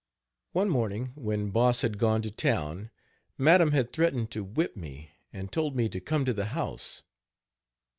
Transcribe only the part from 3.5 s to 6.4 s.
had threatened to whip me, and told me to come to